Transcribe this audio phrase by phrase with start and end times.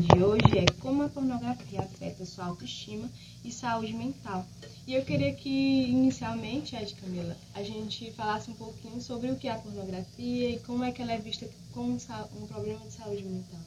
[0.00, 3.10] de hoje é como a pornografia afeta sua autoestima
[3.44, 4.46] e saúde mental.
[4.86, 9.46] E eu queria que, inicialmente, Ed Camila, a gente falasse um pouquinho sobre o que
[9.46, 13.22] é a pornografia e como é que ela é vista como um problema de saúde
[13.22, 13.60] mental.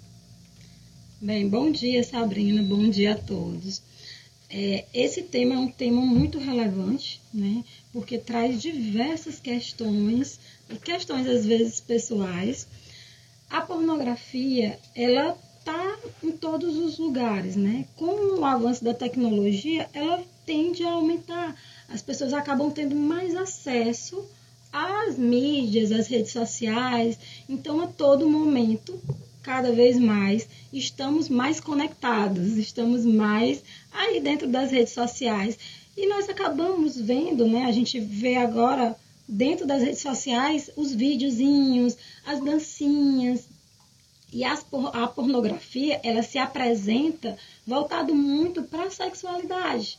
[1.21, 3.81] Bem, bom dia, Sabrina, bom dia a todos.
[4.49, 7.63] É, esse tema é um tema muito relevante, né?
[7.91, 10.39] Porque traz diversas questões,
[10.83, 12.67] questões às vezes pessoais.
[13.49, 17.85] A pornografia, ela está em todos os lugares, né?
[17.95, 21.55] Com o avanço da tecnologia, ela tende a aumentar.
[21.87, 24.25] As pessoas acabam tendo mais acesso
[24.73, 27.17] às mídias, às redes sociais.
[27.47, 28.99] Então, a todo momento,
[29.41, 35.57] cada vez mais estamos mais conectados, estamos mais aí dentro das redes sociais.
[35.95, 37.63] E nós acabamos vendo, né?
[37.63, 41.95] A gente vê agora dentro das redes sociais os videozinhos,
[42.25, 43.52] as dancinhas.
[44.33, 49.97] E as, a pornografia, ela se apresenta voltado muito para a sexualidade.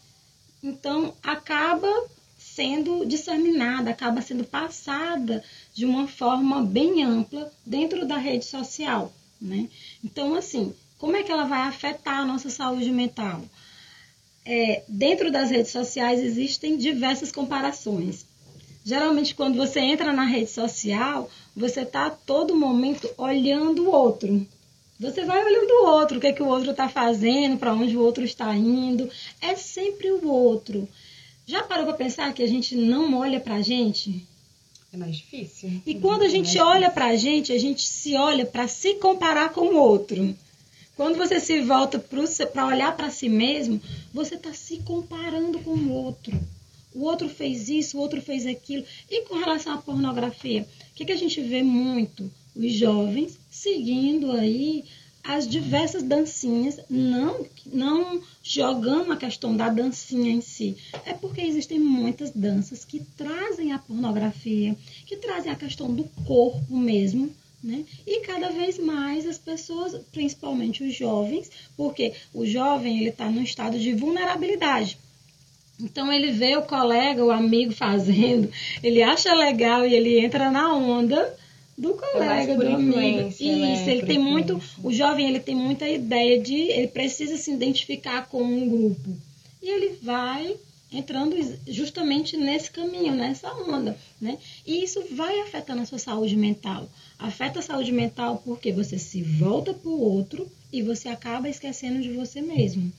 [0.62, 1.88] Então, acaba
[2.36, 9.12] sendo disseminada, acaba sendo passada de uma forma bem ampla dentro da rede social
[9.44, 9.68] né?
[10.02, 13.42] Então, assim, como é que ela vai afetar a nossa saúde mental?
[14.44, 18.26] É, dentro das redes sociais existem diversas comparações.
[18.84, 24.46] Geralmente, quando você entra na rede social, você está a todo momento olhando o outro.
[24.98, 27.96] Você vai olhando o outro, o que, é que o outro está fazendo, para onde
[27.96, 29.08] o outro está indo.
[29.40, 30.88] É sempre o outro.
[31.46, 34.26] Já parou para pensar que a gente não olha para a gente?
[34.92, 35.82] É mais difícil.
[35.84, 38.94] E quando a gente é olha para a gente, a gente se olha para se
[38.94, 40.34] comparar com o outro.
[40.96, 43.80] Quando você se volta para olhar para si mesmo,
[44.12, 46.32] você está se comparando com o outro.
[46.94, 48.84] O outro fez isso, o outro fez aquilo.
[49.10, 50.64] E com relação à pornografia,
[50.94, 52.30] o que, que a gente vê muito?
[52.54, 54.84] Os jovens seguindo aí
[55.24, 60.76] as diversas dancinhas, não, não jogando a questão da dancinha em si.
[61.04, 66.76] É porque existem muitas danças que trazem a pornografia, que trazem a questão do corpo
[66.76, 67.28] mesmo,
[67.60, 67.84] né?
[68.06, 73.42] E cada vez mais as pessoas, principalmente os jovens, porque o jovem ele está num
[73.42, 74.96] estado de vulnerabilidade.
[75.80, 78.50] Então ele vê o colega, o amigo fazendo,
[78.82, 81.34] ele acha legal e ele entra na onda
[81.76, 82.96] do colega, do amigo.
[82.96, 83.28] Né?
[83.28, 83.90] Isso, né?
[83.90, 88.42] ele tem muito, o jovem ele tem muita ideia de, ele precisa se identificar com
[88.42, 89.10] um grupo.
[89.60, 90.56] E ele vai
[90.92, 91.36] entrando
[91.66, 94.38] justamente nesse caminho, nessa onda, né?
[94.64, 96.88] E isso vai afetando a sua saúde mental.
[97.18, 102.00] Afeta a saúde mental porque você se volta para o outro e você acaba esquecendo
[102.00, 102.92] de você mesmo.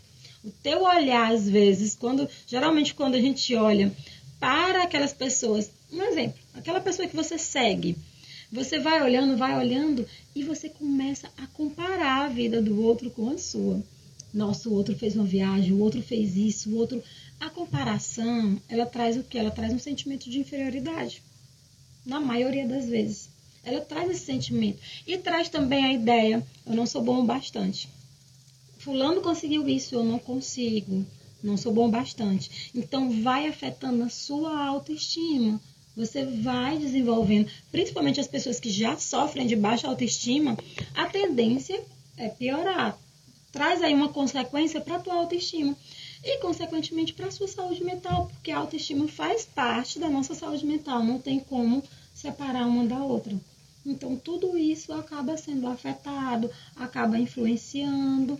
[0.45, 3.91] O teu olhar, às vezes, quando geralmente quando a gente olha
[4.39, 7.97] para aquelas pessoas, um exemplo, aquela pessoa que você segue,
[8.51, 13.31] você vai olhando, vai olhando e você começa a comparar a vida do outro com
[13.31, 13.83] a sua.
[14.31, 17.01] Nossa, o outro fez uma viagem, o outro fez isso, o outro.
[17.39, 19.39] A comparação, ela traz o que?
[19.39, 21.23] Ela traz um sentimento de inferioridade.
[22.05, 23.29] Na maioria das vezes.
[23.63, 24.77] Ela traz esse sentimento.
[25.07, 27.89] E traz também a ideia: eu não sou bom o bastante.
[28.85, 31.03] Fulano conseguiu isso, eu não consigo.
[31.43, 32.69] Não sou bom bastante.
[32.75, 35.59] Então, vai afetando a sua autoestima
[35.95, 40.57] você vai desenvolvendo, principalmente as pessoas que já sofrem de baixa autoestima,
[40.93, 41.81] a tendência
[42.17, 42.97] é piorar.
[43.51, 45.75] Traz aí uma consequência para a tua autoestima
[46.21, 50.65] e, consequentemente, para a sua saúde mental, porque a autoestima faz parte da nossa saúde
[50.65, 51.81] mental, não tem como
[52.13, 53.33] separar uma da outra.
[53.85, 58.37] Então, tudo isso acaba sendo afetado, acaba influenciando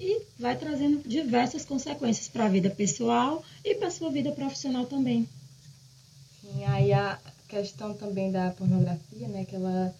[0.00, 4.86] e vai trazendo diversas consequências para a vida pessoal e para a sua vida profissional
[4.86, 5.28] também.
[6.40, 7.18] Sim, aí a
[7.48, 9.94] questão também da pornografia, né, que ela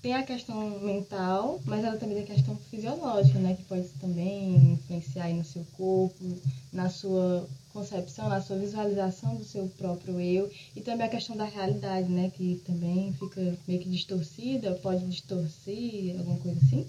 [0.00, 4.72] tem a questão mental, mas ela também tem a questão fisiológica, né, que pode também
[4.72, 6.38] influenciar no seu corpo,
[6.72, 11.44] na sua concepção, na sua visualização do seu próprio eu, e também a questão da
[11.44, 16.88] realidade, né, que também fica meio que distorcida, pode distorcer, alguma coisa assim.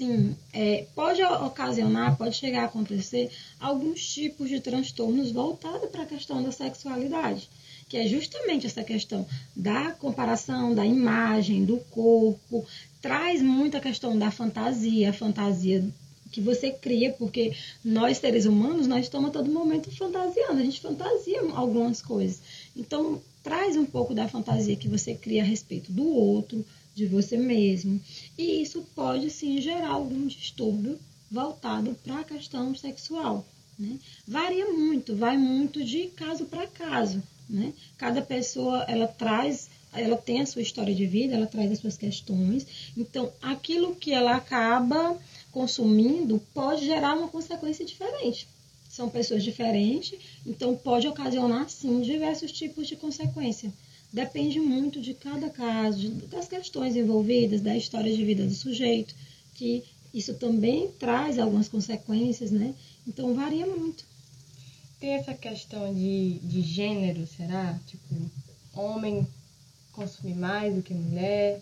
[0.00, 3.30] Sim, é, pode ocasionar, pode chegar a acontecer
[3.60, 7.50] alguns tipos de transtornos voltados para a questão da sexualidade
[7.86, 12.64] que é justamente essa questão da comparação da imagem, do corpo,
[13.02, 15.84] traz muita questão da fantasia, a fantasia
[16.30, 17.52] que você cria, porque
[17.84, 22.40] nós seres humanos, nós estamos a todo momento fantasiando, a gente fantasia algumas coisas.
[22.76, 26.64] Então, traz um pouco da fantasia que você cria a respeito do outro,
[27.00, 28.00] de você mesmo.
[28.36, 30.98] E isso pode sim gerar algum distúrbio
[31.30, 33.46] voltado para a questão sexual.
[33.78, 33.98] Né?
[34.26, 37.22] Varia muito, vai muito de caso para caso.
[37.48, 37.72] Né?
[37.96, 41.96] Cada pessoa ela traz, ela tem a sua história de vida, ela traz as suas
[41.96, 42.66] questões.
[42.96, 45.18] Então, aquilo que ela acaba
[45.50, 48.46] consumindo pode gerar uma consequência diferente.
[48.90, 53.72] São pessoas diferentes, então pode ocasionar, sim, diversos tipos de consequência.
[54.12, 59.14] Depende muito de cada caso, das questões envolvidas, da história de vida do sujeito,
[59.54, 62.74] que isso também traz algumas consequências, né?
[63.06, 64.04] Então varia muito.
[64.98, 67.78] Tem essa questão de, de gênero, será?
[67.86, 68.30] Tipo,
[68.74, 69.26] homem
[69.92, 71.60] consumir mais do que mulher?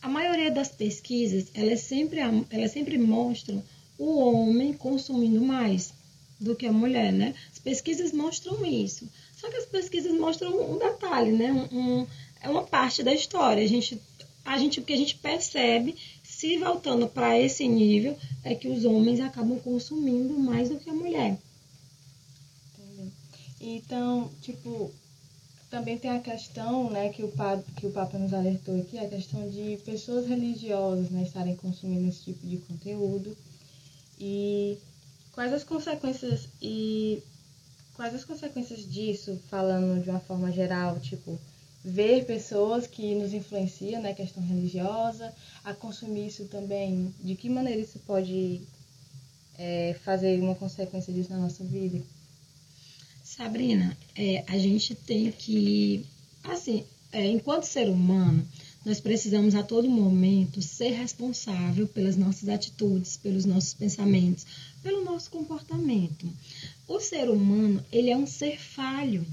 [0.00, 2.20] A maioria das pesquisas, elas sempre,
[2.50, 3.62] elas sempre mostram
[3.98, 5.92] o homem consumindo mais
[6.40, 7.34] do que a mulher, né?
[7.52, 9.06] As pesquisas mostram isso.
[9.36, 11.52] Só que as pesquisas mostram um detalhe, né?
[11.70, 12.06] Um,
[12.40, 13.62] é uma parte da história.
[13.62, 14.00] A gente,
[14.44, 18.84] a gente, o que a gente percebe, se voltando para esse nível, é que os
[18.84, 21.38] homens acabam consumindo mais do que a mulher.
[22.78, 23.12] Entendi.
[23.60, 24.90] Então, tipo,
[25.70, 29.08] também tem a questão, né, que o, Papa, que o Papa nos alertou aqui, a
[29.08, 33.36] questão de pessoas religiosas, né, estarem consumindo esse tipo de conteúdo.
[34.18, 34.78] E
[35.40, 37.22] quais as consequências e
[37.94, 41.40] quais as consequências disso, falando de uma forma geral, tipo,
[41.82, 45.34] ver pessoas que nos influenciam, né, questão religiosa,
[45.64, 48.60] a consumir isso também, de que maneira isso pode
[49.56, 52.02] é, fazer uma consequência disso na nossa vida?
[53.24, 56.04] Sabrina, é, a gente tem que,
[56.44, 58.46] assim, é, enquanto ser humano,
[58.84, 64.46] nós precisamos a todo momento ser responsável pelas nossas atitudes, pelos nossos pensamentos,
[64.82, 66.26] pelo nosso comportamento.
[66.88, 69.26] O ser humano, ele é um ser falho.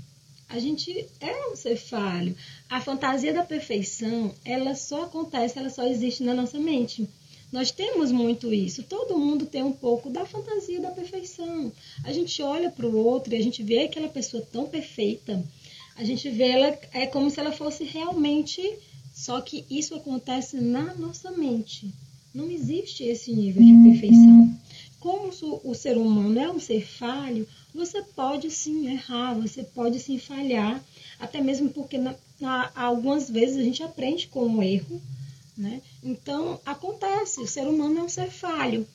[0.49, 2.35] A gente é um ser falho.
[2.69, 7.07] A fantasia da perfeição, ela só acontece, ela só existe na nossa mente.
[7.51, 8.83] Nós temos muito isso.
[8.83, 11.71] Todo mundo tem um pouco da fantasia da perfeição.
[12.03, 15.41] A gente olha para o outro e a gente vê aquela pessoa tão perfeita.
[15.95, 18.61] A gente vê ela é como se ela fosse realmente.
[19.17, 21.91] Só que isso acontece na nossa mente.
[22.33, 24.55] Não existe esse nível de perfeição.
[24.99, 25.31] Como
[25.63, 30.83] o ser humano é um ser falho, você pode sim errar, você pode sim falhar,
[31.19, 35.01] até mesmo porque na, na, algumas vezes a gente aprende com o erro
[35.57, 35.81] né?
[36.03, 38.87] Então, acontece, o ser humano é um ser falho.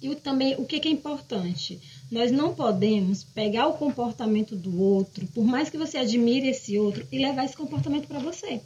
[0.00, 1.80] E o, também, o que, que é importante?
[2.10, 7.06] Nós não podemos pegar o comportamento do outro, por mais que você admire esse outro,
[7.10, 8.60] e levar esse comportamento para você.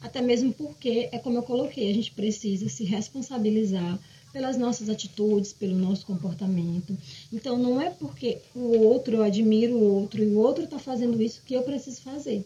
[0.00, 3.98] Até mesmo porque, é como eu coloquei, a gente precisa se responsabilizar
[4.32, 6.96] pelas nossas atitudes, pelo nosso comportamento.
[7.32, 11.20] Então, não é porque o outro, eu admiro o outro, e o outro está fazendo
[11.20, 12.44] isso que eu preciso fazer.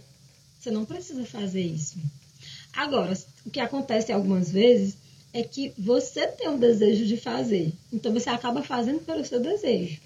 [0.59, 1.99] Você não precisa fazer isso.
[2.73, 3.17] Agora,
[3.47, 4.97] o que acontece algumas vezes
[5.33, 7.73] é que você tem um desejo de fazer.
[7.93, 10.01] Então você acaba fazendo pelo seu desejo.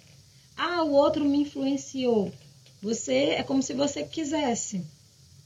[0.57, 2.33] Ah, o outro me influenciou.
[2.83, 4.83] Você é como se você quisesse.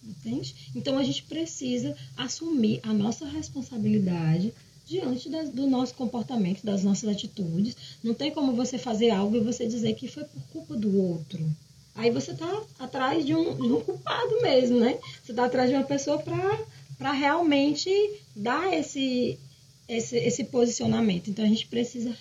[0.05, 0.55] Entende?
[0.75, 4.53] Então a gente precisa assumir a nossa responsabilidade
[4.85, 7.77] diante do nosso comportamento, das nossas atitudes.
[8.03, 11.39] Não tem como você fazer algo e você dizer que foi por culpa do outro.
[11.95, 14.99] Aí você está atrás de um, de um culpado mesmo, né?
[15.23, 17.91] Você está atrás de uma pessoa para realmente
[18.35, 19.39] dar esse,
[19.89, 21.29] esse, esse posicionamento.
[21.29, 22.17] Então a gente precisa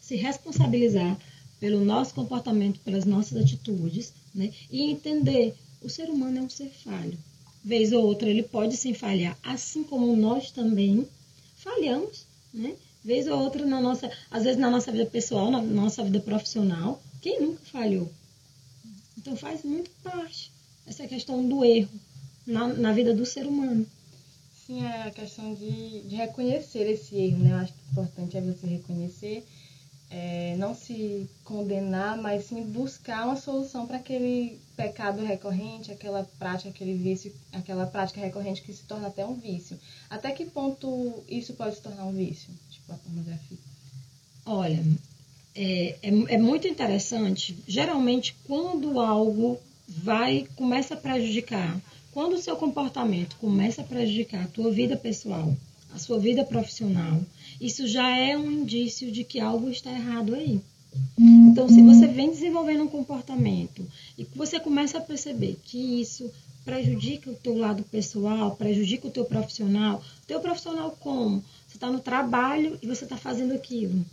[0.00, 1.16] se responsabilizar
[1.60, 4.52] pelo nosso comportamento, pelas nossas atitudes, né?
[4.70, 5.54] E entender
[5.84, 7.18] o ser humano é um ser falho.
[7.62, 11.06] Vez ou outra ele pode sim falhar, assim como nós também
[11.56, 12.74] falhamos, né?
[13.04, 17.02] Vez ou outra na nossa, às vezes na nossa vida pessoal, na nossa vida profissional,
[17.20, 18.10] quem nunca falhou?
[19.18, 20.50] Então faz muito parte
[20.86, 21.90] essa questão do erro
[22.46, 23.86] na, na vida do ser humano.
[24.66, 27.52] Sim, é a questão de, de reconhecer esse erro, né?
[27.52, 29.44] Eu acho que o importante é você reconhecer,
[30.14, 36.68] é, não se condenar, mas sim buscar uma solução para aquele pecado recorrente, aquela prática,
[36.68, 39.76] aquele vício, aquela prática recorrente que se torna até um vício.
[40.08, 43.58] Até que ponto isso pode se tornar um vício, tipo a pornografia?
[44.46, 44.84] Olha,
[45.52, 47.58] é, é, é muito interessante.
[47.66, 51.76] Geralmente, quando algo vai começa a prejudicar
[52.12, 55.52] quando o seu comportamento começa a prejudicar a tua vida pessoal,
[55.92, 57.20] a sua vida profissional,
[57.60, 60.60] isso já é um indício de que algo está errado aí.
[61.18, 66.30] Então, se você vem desenvolvendo um comportamento e você começa a perceber que isso
[66.64, 71.44] prejudica o teu lado pessoal, prejudica o teu profissional, o teu profissional como?
[71.66, 74.04] Você está no trabalho e você está fazendo aquilo.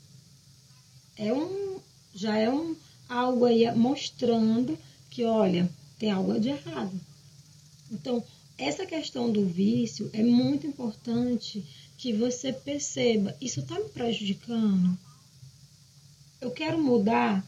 [1.17, 1.77] É um,
[2.13, 2.75] já é um
[3.07, 4.77] algo aí mostrando
[5.09, 5.69] que, olha,
[5.99, 6.99] tem algo de errado.
[7.91, 8.23] Então,
[8.57, 11.63] essa questão do vício é muito importante
[12.01, 14.97] que você perceba, isso está me prejudicando?
[16.41, 17.45] Eu quero mudar?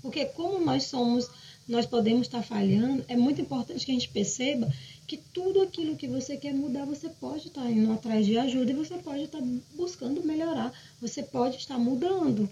[0.00, 1.28] Porque como nós somos,
[1.68, 4.72] nós podemos estar falhando, é muito importante que a gente perceba
[5.06, 8.74] que tudo aquilo que você quer mudar, você pode estar indo atrás de ajuda e
[8.74, 9.42] você pode estar
[9.76, 12.48] buscando melhorar, você pode estar mudando,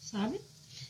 [0.00, 0.40] sabe?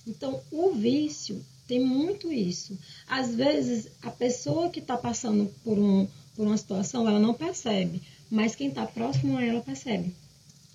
[0.07, 2.79] Então, o vício tem muito isso.
[3.09, 8.01] Às vezes, a pessoa que está passando por, um, por uma situação, ela não percebe,
[8.31, 10.15] mas quem está próximo a ela percebe.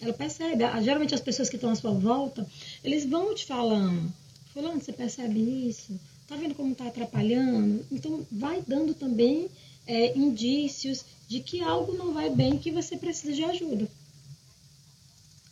[0.01, 0.63] Ela percebe.
[0.83, 2.45] Geralmente, as pessoas que estão à sua volta,
[2.83, 4.11] eles vão te falando.
[4.53, 5.99] Fulano, você percebe isso?
[6.27, 7.85] Tá vendo como está atrapalhando?
[7.91, 9.49] Então, vai dando também
[9.87, 13.87] é, indícios de que algo não vai bem, que você precisa de ajuda.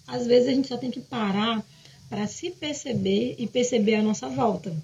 [0.05, 1.63] Às vezes, a gente só tem que parar
[2.09, 4.75] para se perceber e perceber a nossa volta,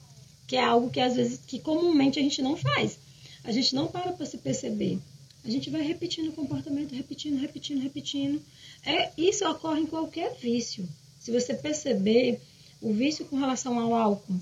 [0.48, 2.98] que é algo que às vezes que comumente a gente não faz.
[3.44, 5.00] A gente não para para se perceber.
[5.44, 8.42] A gente vai repetindo o comportamento, repetindo, repetindo, repetindo.
[8.86, 10.88] É, isso ocorre em qualquer vício.
[11.20, 12.42] Se você perceber
[12.82, 14.40] o vício com relação ao álcool,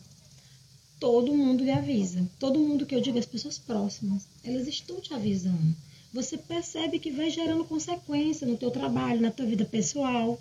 [1.00, 2.28] todo mundo lhe avisa.
[2.40, 5.76] Todo mundo que eu digo, as pessoas próximas, elas estão te avisando.
[6.14, 10.40] Você percebe que vai gerando consequência no teu trabalho, na tua vida pessoal.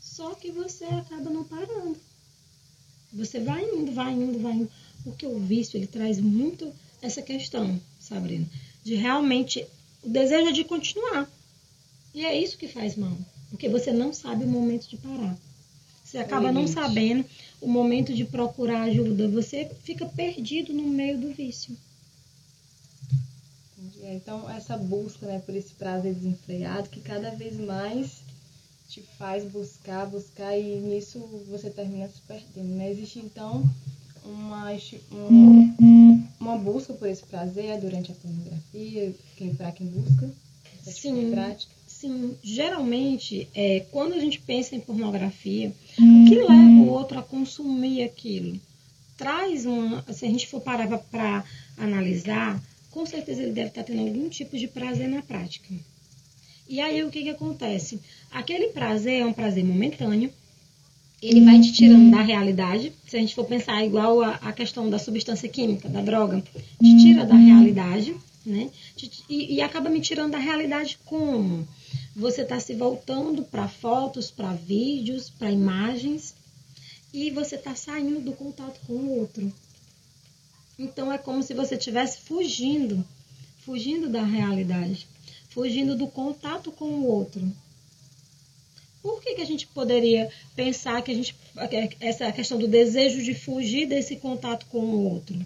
[0.00, 1.96] Só que você acaba não parando.
[3.12, 4.70] Você vai indo, vai indo, vai indo.
[5.04, 8.46] Porque o vício, ele traz muito essa questão, Sabrina,
[8.84, 9.66] de realmente
[10.06, 11.28] o desejo de continuar.
[12.14, 13.16] E é isso que faz mal.
[13.50, 15.36] Porque você não sabe o momento de parar.
[16.04, 17.24] Você acaba não sabendo
[17.60, 19.28] o momento de procurar ajuda.
[19.28, 21.76] Você fica perdido no meio do vício.
[24.02, 28.20] Então, essa busca né, por esse prazer desenfreado, que cada vez mais
[28.88, 32.76] te faz buscar, buscar, e nisso você termina se perdendo.
[32.76, 32.92] Né?
[32.92, 33.68] Existe, então,
[34.24, 34.70] uma,
[35.12, 39.14] um, uma busca por esse prazer durante a pornografia,
[39.56, 40.30] para quem busca?
[40.84, 41.30] Sim.
[41.30, 41.76] Prática.
[41.86, 47.22] Sim, geralmente, é, quando a gente pensa em pornografia, o que leva o outro a
[47.22, 48.60] consumir aquilo?
[49.16, 50.04] Traz uma.
[50.12, 51.42] Se a gente for parar para
[51.78, 55.72] analisar, com certeza ele deve estar tendo algum tipo de prazer na prática.
[56.68, 57.98] E aí o que, que acontece?
[58.30, 60.30] Aquele prazer é um prazer momentâneo,
[61.22, 62.92] ele vai te tirando da realidade.
[63.06, 66.42] Se a gente for pensar igual a, a questão da substância química, da droga,
[66.80, 68.70] te tira da realidade, né?
[69.28, 71.66] E, e acaba me tirando da realidade como?
[72.16, 76.34] você está se voltando para fotos, para vídeos, para imagens
[77.12, 79.52] e você está saindo do contato com o outro.
[80.78, 83.04] Então é como se você estivesse fugindo,
[83.66, 85.06] fugindo da realidade,
[85.50, 87.52] fugindo do contato com o outro.
[89.06, 91.32] Por que, que a gente poderia pensar que a gente
[92.00, 95.38] essa questão do desejo de fugir desse contato com o outro?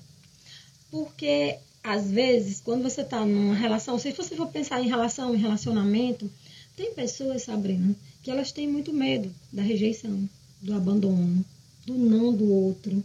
[0.90, 5.38] Porque às vezes, quando você está numa relação, se você for pensar em relação, em
[5.38, 6.31] relacionamento,
[6.75, 10.26] tem pessoas, Sabrina, que elas têm muito medo da rejeição,
[10.62, 11.45] do abandono,
[11.85, 13.05] do não do outro.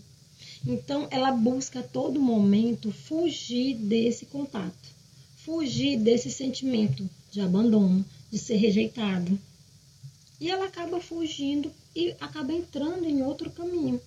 [0.66, 4.90] Então, ela busca a todo momento fugir desse contato,
[5.36, 9.38] fugir desse sentimento de abandono, de ser rejeitado.
[10.40, 14.00] E ela acaba fugindo e acaba entrando em outro caminho.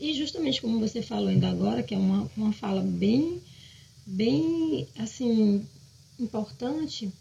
[0.00, 3.42] E justamente como você falou ainda agora, que é uma, uma fala bem,
[4.06, 5.66] bem assim,
[6.18, 7.12] importante,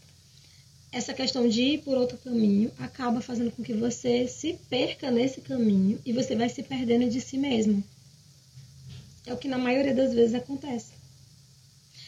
[0.91, 5.41] essa questão de ir por outro caminho acaba fazendo com que você se perca nesse
[5.41, 7.83] caminho e você vai se perdendo de si mesmo.
[9.25, 10.93] É o que na maioria das vezes acontece.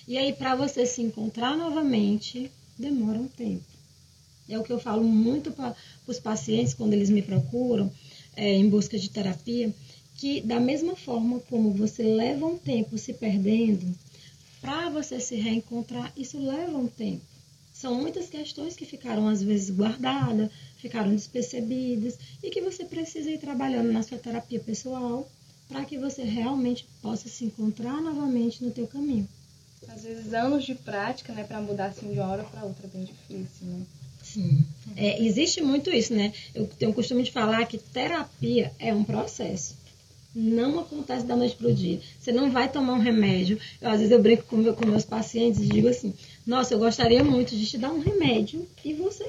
[0.08, 3.69] E aí, para você se encontrar novamente, demora um tempo.
[4.50, 5.76] É o que eu falo muito para
[6.08, 7.92] os pacientes quando eles me procuram
[8.36, 9.74] é, em busca de terapia,
[10.16, 13.96] que da mesma forma como você leva um tempo se perdendo,
[14.60, 17.22] para você se reencontrar, isso leva um tempo.
[17.74, 23.38] São muitas questões que ficaram às vezes guardadas, ficaram despercebidas e que você precisa ir
[23.38, 25.30] trabalhando na sua terapia pessoal
[25.68, 29.30] para que você realmente possa se encontrar novamente no teu caminho.
[29.88, 32.90] Às vezes anos de prática, né, para mudar assim de uma hora para outra é
[32.90, 33.86] bem difícil, né?
[34.34, 34.64] Sim.
[34.96, 36.32] É, existe muito isso, né?
[36.54, 39.76] Eu tenho o costume de falar que terapia é um processo.
[40.36, 42.00] Não acontece da noite para o dia.
[42.20, 43.60] Você não vai tomar um remédio.
[43.82, 46.14] Eu, às vezes eu brinco com, meu, com meus pacientes e digo assim:
[46.46, 49.26] Nossa, eu gostaria muito de te dar um remédio e você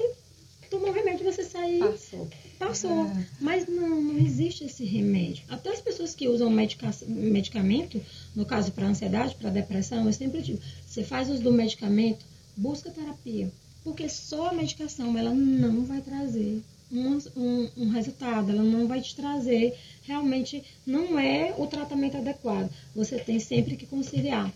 [0.69, 1.79] tomou um remédio e você sair.
[1.79, 2.29] Passou.
[2.59, 2.91] Passou.
[2.91, 3.23] Ah.
[3.39, 5.43] Mas não, não existe esse remédio.
[5.49, 7.99] Até as pessoas que usam medica medicamento,
[8.35, 12.23] no caso para ansiedade, para depressão, eu sempre digo: você faz uso do medicamento,
[12.55, 13.51] busca terapia.
[13.83, 16.61] Porque só a medicação ela não vai trazer
[16.91, 22.69] um, um, um resultado, ela não vai te trazer realmente não é o tratamento adequado.
[22.95, 24.51] Você tem sempre que conciliar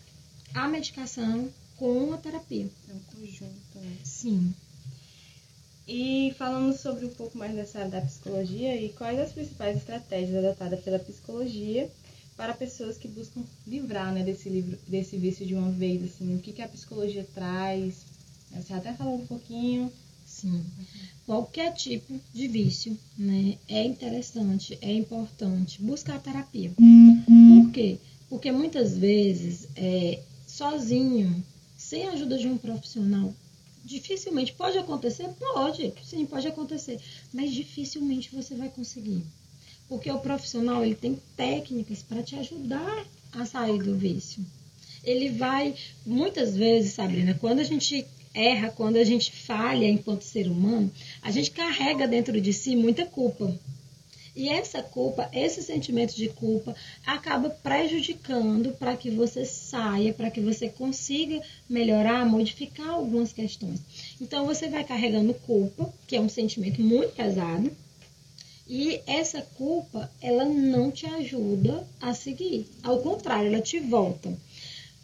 [0.54, 2.70] a medicação com a terapia.
[2.90, 3.98] É um conjunto, né?
[4.04, 4.54] Sim.
[5.88, 10.44] E falando sobre um pouco mais dessa área da psicologia e quais as principais estratégias
[10.44, 11.92] adotadas pela psicologia
[12.36, 16.40] para pessoas que buscam livrar né, desse, livro, desse vício de uma vez, assim, o
[16.40, 18.04] que, que a psicologia traz.
[18.52, 19.92] Você até falou um pouquinho.
[20.26, 20.64] Sim.
[21.26, 26.72] Qualquer tipo de vício, né, é interessante, é importante buscar terapia.
[26.76, 28.00] Por quê?
[28.28, 31.44] Porque muitas vezes, é, sozinho,
[31.78, 33.34] sem a ajuda de um profissional,
[33.84, 35.30] dificilmente pode acontecer?
[35.40, 37.00] Pode, sim, pode acontecer,
[37.32, 39.24] mas dificilmente você vai conseguir.
[39.88, 44.44] Porque o profissional ele tem técnicas para te ajudar a sair do vício.
[45.04, 48.04] Ele vai, muitas vezes, Sabrina, quando a gente
[48.36, 53.06] erra, quando a gente falha enquanto ser humano, a gente carrega dentro de si muita
[53.06, 53.58] culpa.
[54.36, 56.76] E essa culpa, esse sentimento de culpa,
[57.06, 63.80] acaba prejudicando para que você saia, para que você consiga melhorar, modificar algumas questões.
[64.20, 67.72] Então você vai carregando culpa, que é um sentimento muito pesado,
[68.68, 72.68] e essa culpa, ela não te ajuda a seguir.
[72.84, 74.36] Ao contrário, ela te volta.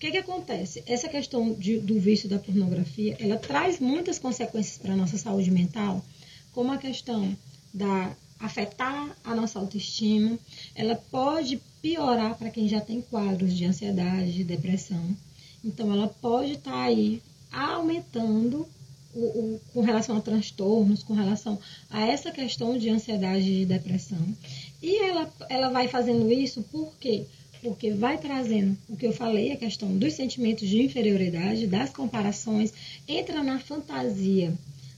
[0.02, 0.84] Que, que acontece?
[0.88, 5.52] Essa questão de, do vício da pornografia, ela traz muitas consequências para a nossa saúde
[5.52, 6.04] mental,
[6.52, 7.38] como a questão
[7.72, 10.40] da afetar a nossa autoestima,
[10.74, 15.16] ela pode piorar para quem já tem quadros de ansiedade, de depressão.
[15.64, 18.68] Então, ela pode estar tá aí aumentando
[19.14, 21.60] o, o, com relação a transtornos, com relação
[21.92, 24.36] a essa questão de ansiedade e de depressão.
[24.82, 27.28] E ela, ela vai fazendo isso por quê?
[27.62, 32.74] Porque vai trazendo o que eu falei, a questão dos sentimentos de inferioridade, das comparações,
[33.08, 34.54] entra na fantasia,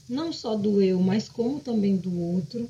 [0.08, 2.68] não só do eu, mas como também do outro.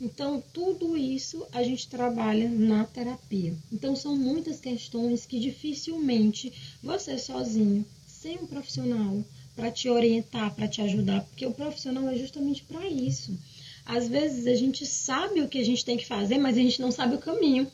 [0.00, 3.52] Então, tudo isso a gente trabalha na terapia.
[3.72, 9.24] Então, são muitas questões que dificilmente você sozinho, sem um profissional,
[9.56, 13.36] para te orientar, para te ajudar, porque o profissional é justamente para isso.
[13.84, 16.80] Às vezes a gente sabe o que a gente tem que fazer, mas a gente
[16.80, 17.66] não sabe o caminho.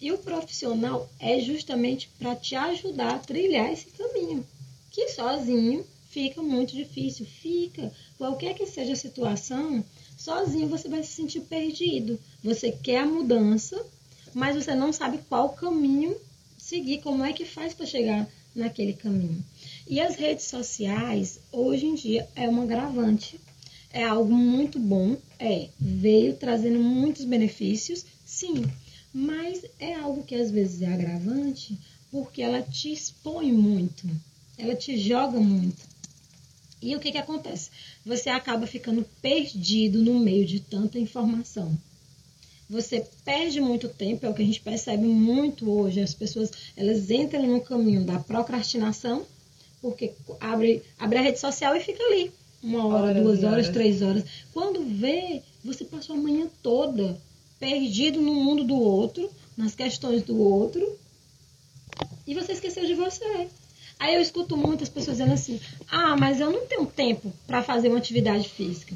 [0.00, 4.46] E o profissional é justamente para te ajudar a trilhar esse caminho,
[4.90, 7.26] que sozinho fica muito difícil.
[7.26, 7.92] Fica.
[8.16, 9.84] Qualquer que seja a situação,
[10.16, 12.18] sozinho você vai se sentir perdido.
[12.42, 13.84] Você quer a mudança,
[14.34, 16.16] mas você não sabe qual caminho
[16.56, 19.42] seguir, como é que faz para chegar naquele caminho.
[19.86, 23.40] E as redes sociais, hoje em dia, é um agravante.
[23.90, 28.62] É algo muito bom, é, veio trazendo muitos benefícios, sim,
[29.18, 31.76] mas é algo que às vezes é agravante
[32.08, 34.08] porque ela te expõe muito,
[34.56, 35.82] ela te joga muito.
[36.80, 37.70] E o que, que acontece?
[38.06, 41.76] Você acaba ficando perdido no meio de tanta informação.
[42.70, 46.00] Você perde muito tempo, é o que a gente percebe muito hoje.
[46.00, 49.26] As pessoas elas entram no caminho da procrastinação
[49.82, 52.30] porque abre, abre a rede social e fica ali.
[52.62, 54.24] Uma hora, horas duas horas, horas, três horas.
[54.52, 57.20] Quando vê, você passou a manhã toda
[57.58, 60.98] perdido no mundo do outro, nas questões do outro,
[62.26, 63.48] e você esqueceu de você.
[63.98, 67.88] Aí eu escuto muitas pessoas dizendo assim: ah, mas eu não tenho tempo para fazer
[67.88, 68.94] uma atividade física.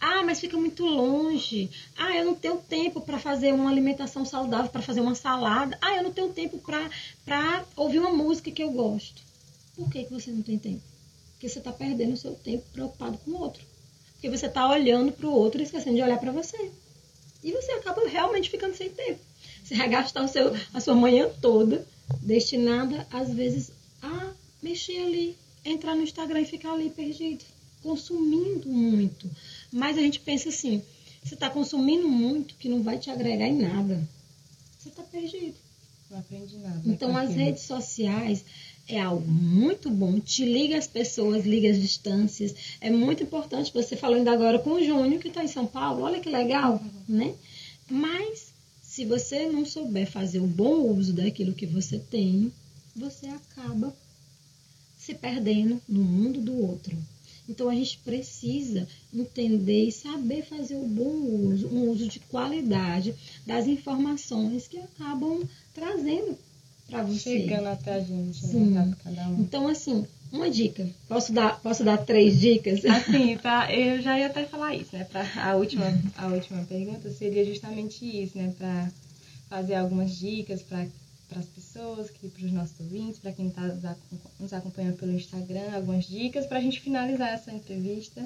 [0.00, 1.70] Ah, mas fica muito longe.
[1.96, 5.78] Ah, eu não tenho tempo para fazer uma alimentação saudável, para fazer uma salada.
[5.80, 6.60] Ah, eu não tenho tempo
[7.24, 9.22] para ouvir uma música que eu gosto.
[9.76, 10.82] Por que, que você não tem tempo?
[11.32, 13.64] Porque você está perdendo o seu tempo preocupado com o outro.
[14.14, 16.70] Porque você está olhando para o outro e esquecendo de olhar para você.
[17.42, 19.20] E você acaba realmente ficando sem tempo.
[19.64, 21.86] Você vai gastar o seu, a sua manhã toda
[22.20, 27.44] destinada, às vezes, a mexer ali, entrar no Instagram e ficar ali perdido,
[27.82, 29.30] consumindo muito.
[29.72, 30.82] Mas a gente pensa assim,
[31.22, 34.06] você está consumindo muito que não vai te agregar em nada.
[34.78, 35.54] Você está perdido.
[36.10, 36.82] Não aprendi nada.
[36.84, 38.44] Então, as redes sociais,
[38.88, 42.54] é algo muito bom, te liga as pessoas, liga as distâncias.
[42.80, 43.72] É muito importante.
[43.72, 47.34] Você falando agora com o Júnior, que está em São Paulo, olha que legal, né?
[47.88, 52.52] Mas, se você não souber fazer o bom uso daquilo que você tem,
[52.94, 53.94] você acaba
[54.98, 56.96] se perdendo no mundo do outro.
[57.48, 61.12] Então a gente precisa entender e saber fazer o bom
[61.48, 63.14] uso, um uso de qualidade
[63.44, 65.42] das informações que acabam
[65.74, 66.38] trazendo
[66.92, 67.40] para você.
[67.40, 68.94] Chegando até a gente, né?
[69.06, 69.40] Um.
[69.40, 70.86] Então, assim, uma dica.
[71.08, 72.84] Posso dar, posso dar três dicas?
[72.86, 75.04] Assim, tá, eu já ia até falar isso, né?
[75.04, 78.54] Pra, a, última, a última pergunta seria justamente isso, né?
[78.56, 78.90] Para
[79.48, 80.86] fazer algumas dicas para
[81.36, 83.62] as pessoas, para os nossos ouvintes, para quem está
[84.38, 88.20] nos acompanhando pelo Instagram, algumas dicas para a gente finalizar essa entrevista.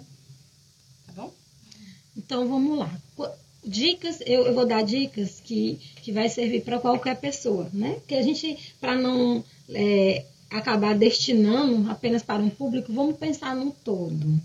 [1.07, 1.33] Tá bom?
[2.17, 2.91] Então vamos lá
[3.67, 7.99] dicas, eu, eu, vou dar dicas que, que vai servir para qualquer pessoa, né?
[8.07, 13.73] Que a gente, para não é, acabar destinando apenas para um público, vamos pensar no
[13.73, 14.41] todo.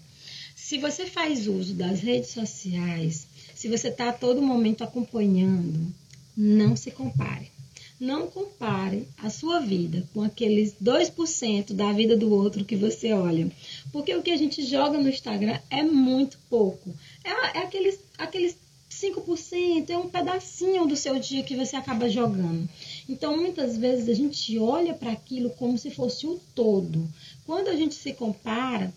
[0.55, 5.93] Se você faz uso das redes sociais, se você está a todo momento acompanhando,
[6.35, 7.51] não se compare.
[7.99, 13.51] Não compare a sua vida com aqueles 2% da vida do outro que você olha.
[13.91, 16.91] Porque o que a gente joga no Instagram é muito pouco.
[17.23, 18.57] É, é aqueles, aqueles
[19.01, 22.69] 5%, é um pedacinho do seu dia que você acaba jogando.
[23.09, 27.07] Então, muitas vezes a gente olha para aquilo como se fosse o todo.
[27.45, 28.93] Quando a gente se compara,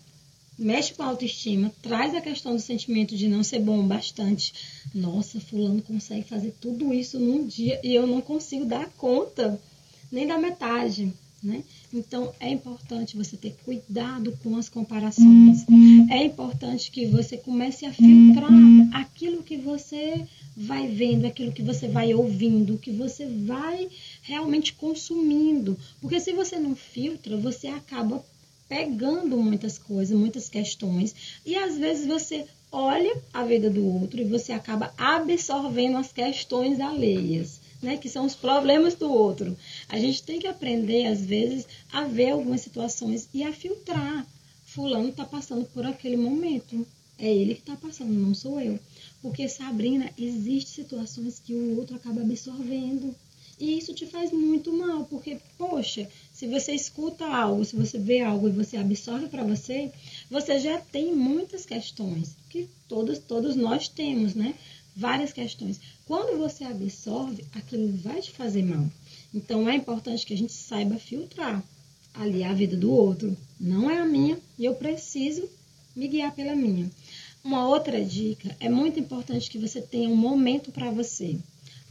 [0.57, 4.53] mexe com a autoestima, traz a questão do sentimento de não ser bom bastante.
[4.93, 9.59] Nossa, fulano consegue fazer tudo isso num dia e eu não consigo dar conta,
[10.11, 11.11] nem da metade,
[11.45, 11.63] né?
[11.93, 15.63] Então é importante você ter cuidado com as comparações.
[16.09, 18.49] É importante que você comece a filtrar
[18.93, 20.25] aquilo que você
[20.57, 23.87] vai vendo, aquilo que você vai ouvindo, que você vai
[24.23, 25.77] realmente consumindo.
[26.01, 28.25] Porque se você não filtra, você acaba
[28.67, 31.13] pegando muitas coisas, muitas questões,
[31.45, 36.79] e às vezes você olha a vida do outro e você acaba absorvendo as questões
[36.79, 37.61] alheias.
[37.85, 39.55] Né, que são os problemas do outro.
[39.87, 44.25] A gente tem que aprender, às vezes, a ver algumas situações e a filtrar.
[44.65, 46.83] Fulano está passando por aquele momento.
[47.19, 48.79] É ele que está passando, não sou eu.
[49.21, 53.15] Porque, Sabrina, existem situações que o outro acaba absorvendo.
[53.59, 58.19] E isso te faz muito mal, porque, poxa, se você escuta algo, se você vê
[58.19, 59.91] algo e você absorve para você,
[60.29, 64.55] você já tem muitas questões, que todos, todos nós temos, né?
[64.95, 65.79] Várias questões.
[66.05, 68.89] Quando você absorve, aquilo vai te fazer mal.
[69.33, 71.61] Então é importante que a gente saiba filtrar
[72.13, 73.35] ali a vida do outro.
[73.59, 75.49] Não é a minha e eu preciso
[75.95, 76.89] me guiar pela minha.
[77.43, 81.37] Uma outra dica é muito importante que você tenha um momento para você.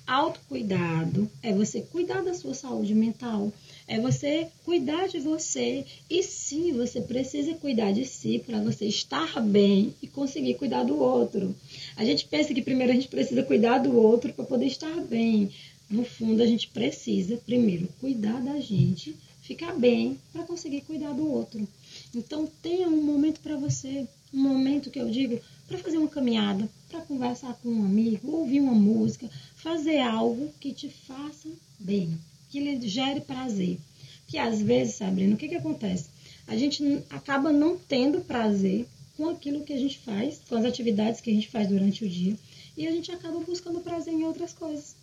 [0.06, 3.50] Autocuidado é você cuidar da sua saúde mental,
[3.88, 5.84] é você cuidar de você.
[6.10, 10.98] E sim, você precisa cuidar de si para você estar bem e conseguir cuidar do
[10.98, 11.54] outro.
[11.96, 15.50] A gente pensa que primeiro a gente precisa cuidar do outro para poder estar bem.
[15.88, 21.30] No fundo, a gente precisa primeiro cuidar da gente, ficar bem para conseguir cuidar do
[21.30, 21.66] outro.
[22.14, 26.68] Então, tenha um momento para você, um momento que eu digo para fazer uma caminhada,
[26.94, 32.16] para conversar com um amigo, ouvir uma música, fazer algo que te faça bem
[32.48, 33.80] que lhe gere prazer.
[34.28, 36.08] Que às vezes, Sabrina, o que, que acontece?
[36.46, 41.20] A gente acaba não tendo prazer com aquilo que a gente faz, com as atividades
[41.20, 42.38] que a gente faz durante o dia,
[42.76, 44.94] e a gente acaba buscando prazer em outras coisas,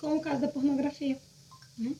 [0.00, 1.16] como o caso da pornografia.
[1.78, 1.94] Né?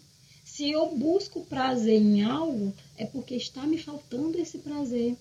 [0.45, 5.17] Se eu busco prazer em algo, é porque está me faltando esse prazer.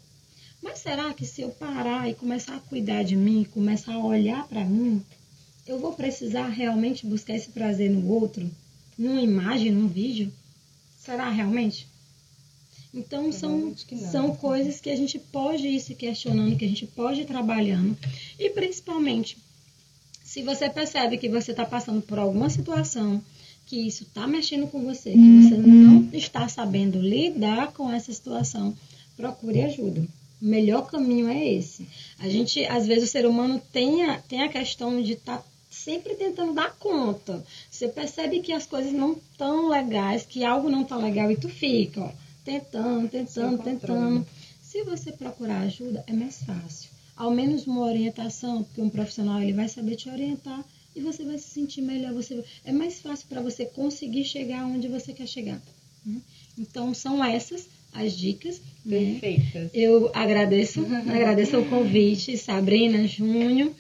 [0.66, 4.46] Mas será que se eu parar e começar a cuidar de mim, começar a olhar
[4.50, 5.02] para mim,
[5.66, 8.52] eu vou precisar realmente buscar esse prazer no outro?
[8.98, 10.32] numa imagem, num vídeo?
[10.98, 11.88] Será realmente?
[12.94, 13.76] Então são,
[14.10, 17.98] são coisas que a gente pode ir se questionando, que a gente pode ir trabalhando.
[18.40, 19.38] E principalmente,
[20.24, 23.22] se você percebe que você está passando por alguma situação,
[23.66, 28.76] que isso está mexendo com você, que você não está sabendo lidar com essa situação,
[29.18, 30.08] procure ajuda.
[30.46, 31.88] O melhor caminho é esse.
[32.20, 35.44] A gente, às vezes, o ser humano tem a, tem a questão de estar tá
[35.72, 37.44] sempre tentando dar conta.
[37.72, 41.50] Você percebe que as coisas não estão legais, que algo não está legal e tu
[41.50, 42.12] fica, ó,
[42.44, 44.28] tentando, tentando, tentando.
[44.62, 46.92] Se você procurar ajuda, é mais fácil.
[47.18, 50.64] Ao menos uma orientação, porque um profissional ele vai saber te orientar
[50.96, 52.14] e você vai se sentir melhor.
[52.14, 55.60] Você é mais fácil para você conseguir chegar onde você quer chegar.
[56.06, 56.22] Né?
[56.56, 58.62] Então são essas as dicas.
[58.86, 59.18] Né?
[59.20, 59.70] Perfeitas.
[59.74, 63.72] Eu agradeço, agradeço o convite, Sabrina, Júnior.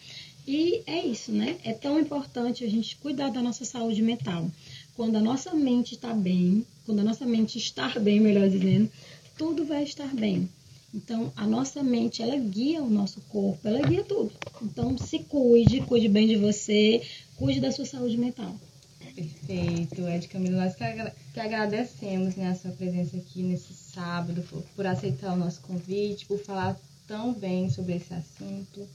[0.47, 1.57] E é isso, né?
[1.63, 4.49] É tão importante a gente cuidar da nossa saúde mental.
[4.95, 8.89] Quando a nossa mente está bem, quando a nossa mente está bem, melhor dizendo,
[9.37, 10.47] tudo vai estar bem.
[10.93, 14.31] Então, a nossa mente, ela guia o nosso corpo, ela guia tudo.
[14.61, 17.01] Então, se cuide, cuide bem de você,
[17.35, 18.55] cuide da sua saúde mental.
[19.15, 24.43] Perfeito, Ed Camilo, nós que agradecemos né, a sua presença aqui nesse sábado,
[24.75, 28.85] por aceitar o nosso convite, por falar tão bem sobre esse assunto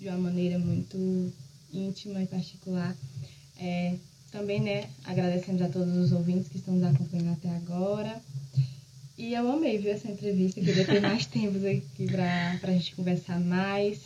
[0.00, 1.32] de uma maneira muito
[1.72, 2.96] íntima e particular.
[3.58, 3.96] É,
[4.30, 8.22] também, né, agradecemos a todos os ouvintes que estão nos acompanhando até agora.
[9.16, 10.60] E eu amei, viu, essa entrevista.
[10.60, 13.98] Queria ter mais tempos aqui para a gente conversar mais.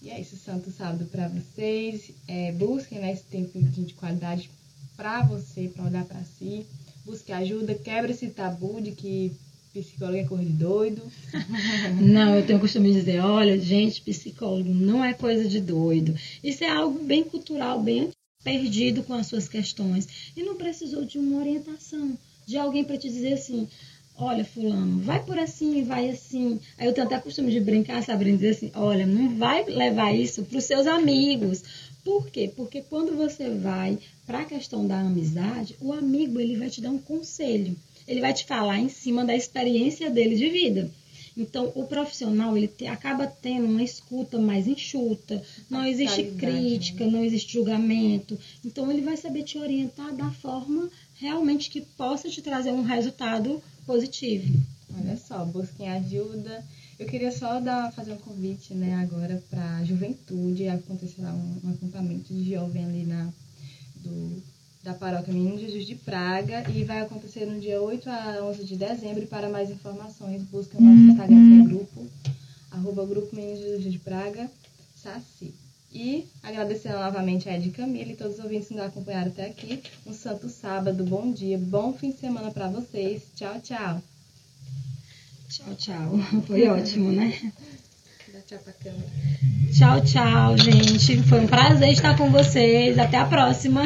[0.00, 2.12] E é isso, Santo Sábado para vocês.
[2.28, 4.48] É, busquem né, esse tempo de qualidade
[5.00, 6.66] para você, para olhar para si.
[7.06, 9.32] Busque ajuda, quebre esse tabu de que
[9.72, 11.02] psicólogo é coisa de doido.
[11.98, 16.14] Não, eu tenho o costume de dizer, olha, gente, psicólogo não é coisa de doido.
[16.44, 18.10] Isso é algo bem cultural, bem
[18.44, 20.06] perdido com as suas questões.
[20.36, 23.68] E não precisou de uma orientação, de alguém para te dizer assim,
[24.18, 26.60] olha, fulano, vai por assim, vai assim.
[26.76, 30.42] Aí eu tenho até costume de brincar, sabe, dizer assim, olha, não vai levar isso
[30.42, 31.62] para os seus amigos,
[32.04, 32.50] Por quê?
[32.56, 36.90] Porque quando você vai para a questão da amizade, o amigo ele vai te dar
[36.90, 37.76] um conselho.
[38.08, 40.90] Ele vai te falar em cima da experiência dele de vida.
[41.36, 47.10] Então, o profissional ele te, acaba tendo uma escuta mais enxuta, não existe crítica, né?
[47.10, 48.38] não existe julgamento.
[48.64, 53.62] Então, ele vai saber te orientar da forma realmente que possa te trazer um resultado
[53.86, 54.52] positivo.
[54.98, 56.64] Olha só, busquem ajuda.
[57.00, 60.68] Eu queria só dar, fazer um convite né, agora para a juventude.
[60.68, 63.32] Acontecerá um, um acampamento de jovem ali na,
[63.96, 64.42] do,
[64.82, 68.76] da paróquia Menino Jesus de Praga e vai acontecer no dia 8 a 11 de
[68.76, 69.22] dezembro.
[69.22, 72.06] E para mais informações, busca o nosso Instagram, que é grupo,
[72.70, 74.50] arroba grupo Menino Jesus de Praga,
[74.94, 75.54] Saci.
[75.90, 79.82] E agradecendo novamente a Ed Camila e todos os ouvintes que nos acompanharam até aqui.
[80.06, 83.22] Um santo sábado, bom dia, bom fim de semana para vocês.
[83.34, 84.02] Tchau, tchau.
[85.50, 86.18] Tchau, tchau.
[86.46, 87.36] Foi ótimo, né?
[89.76, 90.00] Tchau.
[90.00, 91.20] Tchau, tchau, gente.
[91.24, 92.96] Foi um prazer estar com vocês.
[92.96, 93.82] Até a próxima.